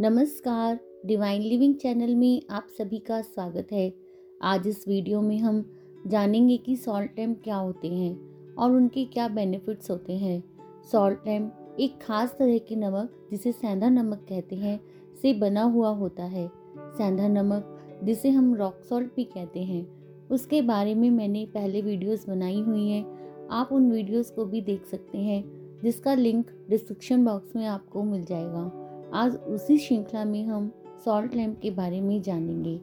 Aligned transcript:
नमस्कार 0.00 0.78
divine 1.06 1.42
living 1.42 1.74
channel 1.74 2.14
में 2.14 2.42
आप 2.50 2.66
सभी 2.78 2.98
का 2.98 3.20
स्वागत 3.22 3.72
है। 3.72 3.92
आज 4.42 4.68
इस 4.68 4.84
वीडियो 4.88 5.20
में 5.20 5.38
हम 5.38 5.64
जानेंगे 6.06 6.56
कि 6.56 6.76
सॉल्ट 6.76 7.18
लैम्प 7.18 7.40
क्या 7.44 7.56
होते 7.56 7.88
हैं 7.88 8.54
और 8.54 8.70
उनके 8.70 9.04
क्या 9.04 9.28
बेनिफिट्स 9.28 9.90
होते 9.90 10.12
हैं। 10.12 10.42
सॉल्ट 10.92 11.28
लैम्प 11.28 11.76
एक 11.80 11.98
खास 12.02 12.34
तरह 12.38 12.58
के 12.58 12.76
नमक 12.76 13.28
जिसे 13.30 13.52
सेंधा 13.52 13.88
नमक 13.88 14.24
कहते 14.28 14.56
हैं, 14.56 14.80
से 15.22 15.34
बना 15.34 15.62
हुआ 15.62 15.88
होता 15.88 16.24
है। 16.24 16.48
सेंधा 16.78 17.28
नमक, 17.28 17.78
जिसे 18.04 18.30
हम 18.30 18.54
रॉक 18.54 18.82
सॉल्ट 18.88 19.14
भी 19.16 19.24
कहते 19.24 19.60
हैं, 19.60 19.86
उसके 20.28 20.62
बारे 20.62 20.94
में 20.94 21.10
मैंने 21.10 21.46
पहले 21.46 21.82
वीडियोस 21.82 22.28
बनाई 22.28 22.60
हुई 22.60 22.88
हैं। 22.88 23.48
आप 23.50 23.72
उन 23.72 23.92
वीडियोस 23.92 24.30
को 24.30 24.44
भी 24.44 24.60
देख 24.60 24.86
सकते 24.86 25.18
हैं, 25.18 25.44
जिसका 25.84 26.14
लिंक 26.14 26.50
डिस्क्रिप्शन 26.70 27.24
बॉक्स 27.24 27.56
में 27.56 27.66
आपको 27.66 28.02
मिल 28.02 28.24
जाएगा। 28.24 28.86
आज 29.14 29.36
उसी 29.36 29.78
श्रृंखला 29.78 30.24
में 30.24 30.44
हम 30.44 30.72
सॉल्ट 31.04 31.34
लैम्प 31.34 31.60
के 31.62 31.70
बारे 31.70 32.00
में 32.00 32.22
जानेंगे। 32.22 32.80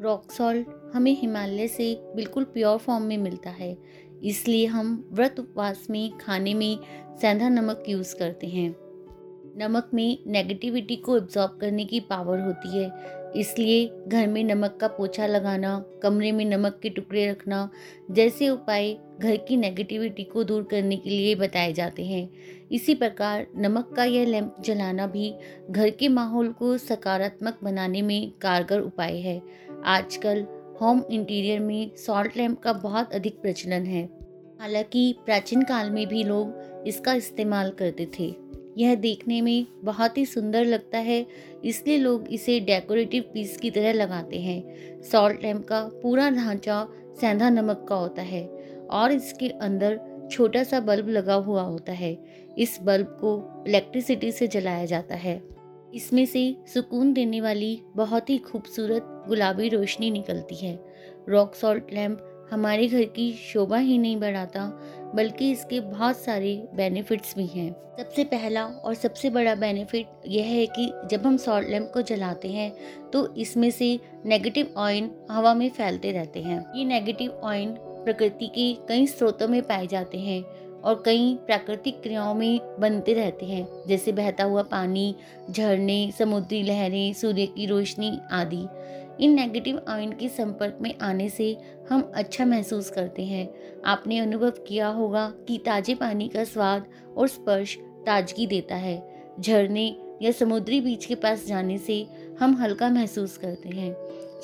रॉक 0.00 0.32
सॉल्ट 0.32 0.66
हमें 0.94 1.20
हिमालय 1.20 1.68
से 1.68 2.12
बिल्कुल 2.16 2.44
प्योर 2.44 2.78
फॉर्म 2.78 3.04
में 3.04 3.18
मिलता 3.18 3.50
है। 3.50 3.78
इसलिए 4.24 4.66
हम 4.66 5.08
व्रत 5.12 5.36
उपवास 5.38 5.86
में 5.90 6.18
खाने 6.18 6.54
में 6.54 6.78
सेंधा 7.20 7.48
नमक 7.48 7.84
यूज़ 7.88 8.16
करते 8.16 8.46
हैं। 8.46 8.76
नमक 9.56 9.90
में 9.94 10.18
नेगेटिविटी 10.26 10.96
को 10.96 11.16
एब्जॉर्ब 11.16 11.58
करने 11.60 11.84
की 11.84 12.00
पावर 12.00 12.40
होती 12.40 12.78
है। 12.78 12.90
इसलिए 13.36 13.90
घर 14.08 14.26
में 14.26 14.44
नमक 14.44 14.78
का 14.80 14.88
पोछा 14.88 15.26
लगाना, 15.26 15.84
कमरे 16.02 16.32
में 16.32 16.44
नमक 16.44 16.80
के 16.82 16.90
टुकड़े 16.90 17.30
रखना, 17.30 17.70
जैसे 18.10 18.48
उपाय 18.48 18.98
घर 19.20 19.36
की 19.36 19.56
नेगेटिविटी 19.56 20.24
को 20.24 20.44
दूर 20.44 20.62
करने 20.62 20.96
के 20.96 21.10
लिए 21.10 21.34
बताए 21.34 21.72
जाते 21.72 22.04
हैं। 22.04 22.28
इसी 22.72 22.94
प्रकार 22.94 23.46
नमक 23.56 23.92
का 23.96 24.04
यह 24.04 24.26
लैंप 24.26 24.56
जलाना 24.60 25.06
भी 25.06 25.34
घर 25.70 25.90
के 25.90 26.08
माहौल 26.08 26.48
को 26.48 26.78
सकारात्मक 26.78 27.58
बनाने 27.64 28.02
में 28.02 28.32
कारगर 28.40 28.80
उपाय 28.80 29.16
है। 29.16 29.42
आजकल 29.84 30.46
होम 30.80 31.02
इंटीरियर 31.10 31.60
में 31.60 31.96
सॉल्ट 31.96 32.36
लैंप 32.36 32.60
का 32.60 32.72
बहुत 32.72 33.12
अधिक 33.12 33.40
प्रचलन 33.40 33.86
है। 33.86 34.08
हालाँकि 34.60 35.14
प्राचीन 35.24 35.62
काल 35.62 35.90
में 35.90 36.06
भी 36.06 36.24
लोग 36.24 36.82
इसका 36.86 37.14
इस्तेमाल 37.14 37.70
करते 37.70 38.08
थे। 38.18 38.34
यह 38.78 38.94
देखने 38.94 39.40
में 39.40 39.66
बहुत 39.84 40.18
ही 40.18 40.26
सुंदर 40.26 40.64
लगता 40.64 40.98
है, 40.98 41.26
इसलिए 41.64 41.98
लोग 41.98 42.28
इसे 42.28 42.60
डेकोरेटिव 42.60 43.24
पीस 43.34 43.56
की 43.56 43.70
तरह 43.70 43.92
लगाते 43.92 44.40
हैं। 44.40 45.02
सॉल्ट 45.02 45.42
लैम्प 45.42 45.64
का 45.64 45.80
पूरा 46.02 46.30
ढांचा 46.30 46.88
सेंधा 47.20 47.50
नमक 47.50 47.86
का 47.88 47.94
होता 47.94 48.22
है। 48.22 48.63
और 48.90 49.12
इसके 49.12 49.48
अंदर 49.48 50.00
छोटा 50.30 50.62
सा 50.64 50.80
बल्ब 50.80 51.08
लगा 51.08 51.34
हुआ 51.34 51.62
होता 51.62 51.92
है। 51.92 52.16
इस 52.58 52.78
बल्ब 52.82 53.16
को 53.20 53.64
इलेक्ट्रिसिटी 53.68 54.32
से 54.32 54.46
जलाया 54.46 54.84
जाता 54.84 55.14
है। 55.14 55.42
इसमें 55.94 56.24
से 56.26 56.44
सुकून 56.74 57.12
देने 57.12 57.40
वाली 57.40 57.78
बहुत 57.96 58.30
ही 58.30 58.38
खूबसूरत 58.40 59.24
गुलाबी 59.28 59.68
रोशनी 59.68 60.10
निकलती 60.10 60.54
है। 60.56 60.78
रॉक 61.28 61.54
सॉल्ट 61.54 61.92
लैम्प 61.92 62.48
हमारे 62.52 62.86
घर 62.88 63.04
की 63.06 63.32
शोभा 63.32 63.76
ही 63.76 63.98
नहीं 63.98 64.16
बढ़ाता, 64.16 64.66
बल्कि 65.14 65.50
इसके 65.50 65.80
बहुत 65.80 66.16
सारे 66.16 66.56
बेनिफिट्स 66.74 67.36
भी 67.36 67.46
हैं। 67.46 67.70
सबसे 67.98 68.24
पहला 68.24 68.64
और 68.64 68.94
सबसे 68.94 69.30
बड़ा 69.30 69.54
बेनिफिट 69.54 70.06
यह 70.26 70.44
है 70.44 70.66
कि 70.68 70.90
जब 71.10 71.26
हम 71.26 71.36
सॉल्ट 71.36 71.68
लैम्प 71.68 71.90
को 71.94 72.02
जलाते 72.02 72.48
हैं 72.48 72.70
तो 73.10 73.26
इसमें 73.34 73.70
से 73.70 73.98
नेगेटिव 74.26 74.74
ऑयल 74.76 75.10
हवा 75.30 75.54
में 75.54 75.68
फैलते 75.68 76.12
रहते 76.12 76.42
हैं। 76.42 76.58
ये 76.76 76.84
नेगेटिव 76.84 77.40
ऑयल 77.44 77.76
प्रकृति 78.04 78.46
के 78.46 78.72
कई 78.88 79.06
स्रोतों 79.06 79.48
में 79.48 79.62
पाए 79.62 79.86
जाते 79.86 80.18
हैं 80.18 80.42
और 80.80 81.02
कई 81.06 81.34
प्राकृतिक 81.46 82.02
क्रियाओं 82.02 82.34
में 82.34 82.76
बनते 82.80 83.14
रहते 83.14 83.46
हैं, 83.46 83.68
जैसे 83.86 84.12
बहता 84.12 84.44
हुआ 84.44 84.62
पानी, 84.62 85.14
झरने, 85.50 86.12
समुद्री 86.18 86.62
लहरें, 86.62 87.12
सूर्य 87.12 87.46
की 87.46 87.66
रोशनी 87.66 88.18
आदि। 88.32 88.66
इन 89.20 89.34
नेगेटिव 89.34 89.80
आयन 89.88 90.12
के 90.12 90.28
संपर्क 90.28 90.78
में 90.80 90.94
आने 91.02 91.28
से 91.28 91.56
हम 91.90 92.12
अच्छा 92.14 92.44
महसूस 92.44 92.90
करते 92.90 93.24
हैं। 93.24 93.48
आपने 93.86 94.18
अनुभव 94.18 94.50
किया 94.50 94.88
होगा 94.88 95.32
कि 95.48 95.58
ताजे 95.58 95.94
पानी 95.94 96.28
का 96.28 96.44
स्वाद 96.44 96.84
और 97.16 97.28
स्पर्श 97.28 97.76
ताजगी 98.06 98.46
देता 98.46 98.74
है। 98.74 99.02
झरने 99.40 99.96
या 100.22 100.30
समुद्री 100.30 100.80
बीच 100.80 101.04
के 101.04 101.14
पास 101.14 101.46
जाने 101.46 101.78
से 101.78 102.06
हम 102.40 102.54
हल्का 102.54 102.88
महसूस 102.88 103.36
करते 103.38 103.68
हैं। 103.68 103.94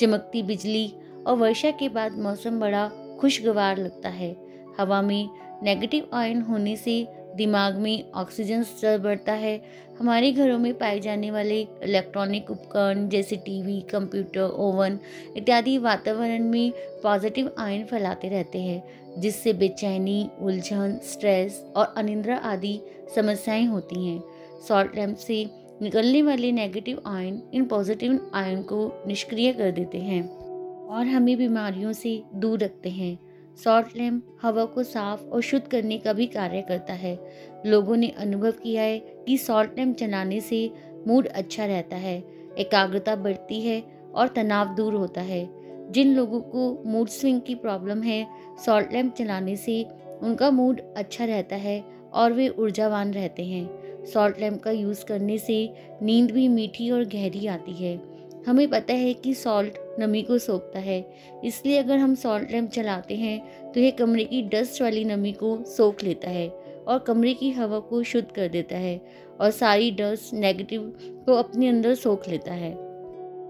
चमकती 0.00 0.42
बिजली 0.42 0.92
और 1.26 1.36
वर्षा 1.36 1.70
के 1.70 1.88
बाद 1.88 2.18
मौसम 2.18 2.60
बड़ा 2.60 2.90
खुशगवार 3.20 3.78
लगता 3.78 4.08
है। 4.08 4.36
हवा 4.78 5.02
में 5.02 5.28
नेगेटिव 5.62 6.08
आयन 6.12 6.42
होने 6.42 6.76
से 6.76 7.06
दिमाग 7.36 7.76
में 7.76 8.12
ऑक्सीजन 8.12 8.62
स्तर 8.62 8.98
बढ़ता 8.98 9.32
है। 9.32 9.60
हमारे 9.98 10.32
घरों 10.32 10.58
में 10.58 10.78
पाए 10.78 11.00
जाने 11.00 11.30
वाले 11.30 11.60
इलेक्ट्रॉनिक 11.60 12.50
उपकरण 12.50 13.08
जैसे 13.08 13.36
टीवी 13.36 13.80
कंप्यूटर 13.80 14.40
ओवन 14.40 14.98
इत्यादि 15.36 15.78
वातावरण 15.78 16.44
में 16.44 16.72
पॉजिटिव 17.02 17.50
आयन 17.58 17.84
फैलाते 17.84 18.28
रहते 18.28 18.58
हैं, 18.58 18.82
जिससे 19.20 19.52
बेचैनी, 19.52 20.30
उलझन 20.40 20.98
स्ट्रेस 21.02 21.64
और 21.76 21.94
अनिंद्रा 21.96 22.36
आदि 22.36 22.80
समस्याएँ 23.16 23.66
होती 23.66 24.06
हैं। 24.06 24.22
सॉल्ट 24.68 24.96
लैम्प 24.96 25.16
से 25.16 25.50
निकलने 25.82 26.22
वाले 26.22 26.52
नेगेटिव 26.52 27.02
आयन 27.06 27.42
इन 27.54 27.64
पॉजिटिव 27.64 28.30
आयन 28.34 28.62
को 28.62 29.04
निष्क्रिय 29.06 29.52
कर 29.52 29.70
देते 29.70 29.98
हैं। 29.98 30.49
और 30.90 31.06
हमें 31.06 31.36
बीमारियों 31.38 31.92
से 31.92 32.22
दूर 32.34 32.58
रखते 32.58 32.88
हैं। 32.88 33.18
सॉल्ट 33.64 33.86
लैम्प 33.96 34.38
हवा 34.42 34.64
को 34.64 34.82
साफ़ 34.82 35.24
और 35.24 35.40
शुद्ध 35.40 35.66
करने 35.66 35.98
का 35.98 36.12
भी 36.12 36.26
कार्य 36.26 36.62
करता 36.62 36.92
है। 36.92 37.18
लोगों 37.66 37.96
ने 37.96 38.08
अनुभव 38.08 38.50
किया 38.50 38.82
है 38.82 38.98
कि 38.98 39.38
सॉल्ट 39.38 39.78
लैम्प 39.78 39.96
चलाने 39.96 40.40
से 40.40 40.70
मूड 41.06 41.26
अच्छा 41.26 41.66
रहता 41.66 41.96
है, 41.96 42.24
एकाग्रता 42.58 43.16
बढ़ती 43.16 43.60
है 43.60 43.82
और 44.14 44.28
तनाव 44.28 44.74
दूर 44.74 44.94
होता 44.94 45.20
है। 45.20 45.48
जिन 45.92 46.14
लोगों 46.14 46.40
को 46.40 46.82
मूड 46.86 47.08
स्विंग 47.08 47.40
की 47.40 47.54
प्रॉब्लम 47.54 48.02
है 48.02 48.26
सॉल्ट 48.66 48.92
लैम्प 48.92 49.14
चलाने 49.14 49.56
से 49.56 49.86
उनका 50.22 50.50
मूड 50.50 50.80
अच्छा 50.96 51.24
रहता 51.24 51.56
है 51.56 51.84
और 52.12 52.32
वे 52.32 52.48
ऊर्जावान 52.48 53.12
रहते 53.12 53.44
हैं। 53.44 53.80
सॉल्ट 54.04 54.40
लैम्प 54.40 54.62
का 54.62 54.70
यूज़ 54.70 55.04
करने 55.04 55.38
से 55.38 55.74
नींद 56.02 56.30
भी 56.30 56.48
मीठी 56.48 56.90
और 56.90 57.04
गहरी 57.04 57.46
आती 57.46 57.72
है। 57.72 58.00
हमें 58.48 58.68
पता 58.68 58.94
है 58.94 59.14
कि 59.14 59.34
सॉल्ट 59.34 59.89
नमी 60.00 60.22
को 60.22 60.38
सोखता 60.38 60.78
है। 60.78 61.04
इसलिए 61.44 61.78
अगर 61.78 61.98
हम 61.98 62.14
सॉल्ट 62.14 62.50
लैम्प 62.52 62.70
चलाते 62.70 63.16
हैं 63.16 63.72
तो 63.72 63.80
यह 63.80 63.90
कमरे 63.90 64.24
की 64.24 64.42
डस्ट 64.48 64.82
वाली 64.82 65.04
नमी 65.04 65.32
को 65.32 65.56
सोख 65.68 66.04
लेता 66.04 66.30
है 66.30 66.48
और 66.48 66.98
कमरे 66.98 67.34
की 67.34 67.50
हवा 67.50 67.78
को 67.80 68.02
शुद्ध 68.02 68.26
कर 68.32 68.48
देता 68.48 68.76
है 68.76 69.00
और 69.40 69.50
सारी 69.50 69.90
डस्ट 69.90 70.34
नेगेटिव 70.34 70.92
को 71.26 71.34
अपने 71.34 71.68
अंदर 71.68 71.94
सोख 71.94 72.28
लेता 72.28 72.52
है। 72.52 72.72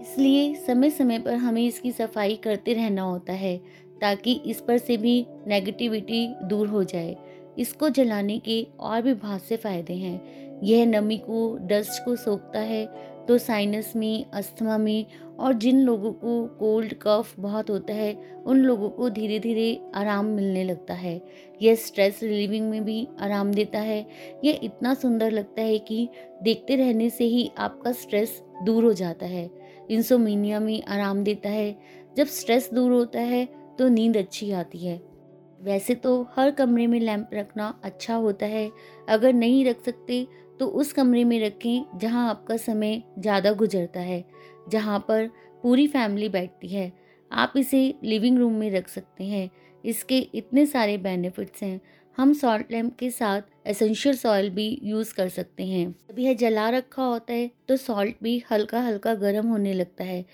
इसलिए 0.01 0.53
समय 0.57 0.89
समय 0.89 1.19
पर 1.19 1.33
हमें 1.35 1.65
इसकी 1.65 1.91
सफ़ाई 1.91 2.35
करते 2.35 2.73
रहना 2.73 3.01
होता 3.01 3.33
है, 3.33 3.57
ताकि 4.01 4.33
इस 4.45 4.61
पर 4.61 4.77
से 4.77 4.97
भी 4.97 5.25
नेगेटिविटी 5.47 6.27
दूर 6.43 6.67
हो 6.67 6.83
जाए। 6.83 7.15
इसको 7.59 7.89
जलाने 7.89 8.37
के 8.39 8.61
और 8.79 9.01
भी 9.01 9.13
बहुत 9.13 9.43
से 9.43 9.57
फ़ायदे 9.57 9.93
हैं। 9.93 10.59
यह 10.63 10.85
नमी 10.85 11.17
को 11.17 11.57
डस्ट 11.61 12.03
को 12.05 12.15
सोखता 12.15 12.59
है 12.59 12.85
तो 13.27 13.37
साइनस 13.37 13.93
में 13.95 14.25
अस्थमा 14.33 14.77
में 14.77 15.05
और 15.39 15.53
जिन 15.53 15.79
लोगों 15.81 16.11
को 16.13 16.45
कोल्ड 16.47 16.93
कफ 17.01 17.33
बहुत 17.39 17.69
होता 17.69 17.93
है, 17.93 18.13
उन 18.45 18.57
लोगों 18.57 18.89
को 18.89 19.09
धीरे 19.09 19.39
धीरे 19.39 19.81
आराम 19.95 20.25
मिलने 20.25 20.63
लगता 20.63 20.93
है। 20.93 21.21
यह 21.61 21.75
स्ट्रेस 21.75 22.19
रिलीविंग 22.23 22.69
में 22.69 22.83
भी 22.85 23.07
आराम 23.19 23.51
देता 23.51 23.79
है। 23.79 24.05
यह 24.43 24.59
इतना 24.63 24.93
सुंदर 24.93 25.31
लगता 25.31 25.61
है 25.61 25.79
कि 25.79 26.09
देखते 26.43 26.75
रहने 26.75 27.09
से 27.09 27.23
ही 27.23 27.51
आपका 27.57 27.91
स्ट्रेस 27.91 28.41
दूर 28.63 28.83
हो 28.83 28.93
जाता 28.93 29.25
है। 29.25 29.49
इंसोमीनिया 29.91 30.59
में 30.59 30.83
आराम 30.83 31.23
देता 31.23 31.49
है। 31.49 31.75
जब 32.17 32.27
स्ट्रेस 32.27 32.69
दूर 32.73 32.91
होता 32.91 33.19
है 33.19 33.45
तो 33.79 33.87
नींद 33.87 34.17
अच्छी 34.17 34.51
आती 34.51 34.77
है। 34.77 35.01
वैसे 35.61 35.95
तो 35.95 36.27
हर 36.35 36.51
कमरे 36.51 36.87
में 36.87 36.99
लैंप 36.99 37.29
रखना 37.33 37.79
अच्छा 37.83 38.15
होता 38.15 38.45
है। 38.45 38.71
अगर 39.09 39.33
नहीं 39.33 39.65
रख 39.65 39.83
सकते 39.85 40.25
तो 40.61 40.65
उस 40.67 40.91
कमरे 40.93 41.23
में 41.23 41.39
रखें 41.39 41.97
जहाँ 41.99 42.29
आपका 42.29 42.55
समय 42.57 43.01
ज़्यादा 43.19 43.51
गुजरता 43.51 43.99
है, 43.99 44.23
जहाँ 44.69 44.99
पर 44.99 45.27
पूरी 45.63 45.87
फैमिली 45.87 46.27
बैठती 46.29 46.67
है। 46.67 46.91
आप 47.31 47.53
इसे 47.57 47.93
लिविंग 48.03 48.37
रूम 48.37 48.53
में 48.53 48.69
रख 48.71 48.87
सकते 48.87 49.23
हैं। 49.23 49.49
इसके 49.83 50.17
इतने 50.35 50.65
सारे 50.65 50.97
बेनिफिट्स 50.97 51.63
हैं। 51.63 51.79
हम 52.17 52.33
सॉल्ट 52.33 52.71
लैम्प 52.71 52.95
के 52.95 53.09
साथ 53.11 53.41
एसेंशियल 53.67 54.15
सॉइल 54.17 54.49
भी 54.49 54.67
यूज़ 54.83 55.13
कर 55.13 55.29
सकते 55.29 55.65
हैं। 55.65 55.89
जब 56.09 56.19
यह 56.19 56.33
जला 56.33 56.69
रखा 56.69 57.03
होता 57.03 57.33
है 57.33 57.49
तो 57.67 57.77
सॉल्ट 57.77 58.23
भी 58.23 58.41
हल्का 58.51 58.81
हल्का 58.81 59.13
गर्म 59.15 59.47
होने 59.47 59.73
लगता 59.73 60.03
है। 60.03 60.25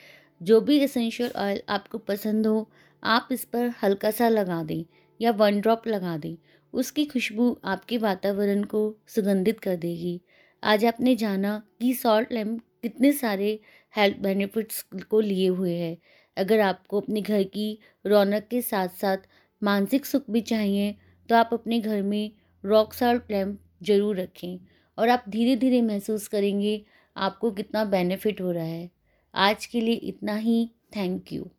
जो 0.42 0.60
भी 0.62 0.80
एसेंशियल 0.80 1.32
ऑयल 1.38 1.62
आपको 1.70 1.98
पसंद 2.00 2.48
हो, 2.48 2.70
आप 3.04 3.30
इस 3.32 3.46
पर 3.46 3.72
हल्का 3.84 4.12
सा 4.12 4.30
लगा 4.30 4.62
दें 4.64 4.84
या 5.20 5.32
वन 5.34 5.60
ड्रॉप 5.62 5.88
लगा 5.88 6.18
दें। 6.18 6.36
उसकी 6.74 7.06
खुशबू 7.06 7.56
आपके 7.66 7.98
वातावरण 7.98 8.64
को 8.66 8.82
सुगंधित 9.08 9.60
कर 9.60 9.76
देगी। 9.78 10.20
आज 10.64 10.86
आपने 10.86 11.16
जाना 11.16 11.62
कि 11.80 11.94
सॉल्ट 11.94 12.32
लैम्प 12.32 12.62
कितने 12.82 13.12
सारे 13.14 13.60
हेल्थ 13.94 14.18
बेनिफिट्स 14.18 14.82
को 15.10 15.20
लिए 15.22 15.48
हुए 15.50 15.74
है। 15.74 15.98
अगर 16.38 16.60
आपको 16.60 17.02
अपने 17.02 17.22
घर 17.22 17.44
की 17.46 17.78
रौनक 18.06 18.48
के 18.52 18.62
साथ 18.62 18.88
साथ 19.02 19.28
मानसिक 19.62 20.06
सुख 20.06 20.30
भी 20.32 20.42
चाहिए 20.44 20.96
तो 21.30 21.36
आप 21.36 21.50
अपने 21.54 21.80
घर 21.80 22.02
में 22.04 22.32
रॉक 22.64 22.94
सॉल्ट 22.94 23.32
लैम्प 23.32 23.60
ज़रूर 23.84 24.20
रखें 24.20 24.60
और 24.98 25.10
आप 25.10 25.24
धीरे 25.30 25.56
धीरे 25.56 25.82
महसूस 25.82 26.28
करेंगे 26.28 26.82
आपको 27.16 27.52
कितना 27.52 27.84
बेनिफिट 27.88 28.42
हो 28.42 28.52
रहा 28.52 28.64
है। 28.64 28.90
आज 29.34 29.66
के 29.66 29.82
लिए 29.82 29.96
इतना 29.96 30.36
ही। 30.36 30.66
Thank 30.96 31.34
you 31.34 31.50